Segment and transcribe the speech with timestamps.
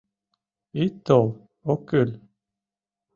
[0.83, 1.27] Ит тол,
[1.71, 2.09] ок кӱл.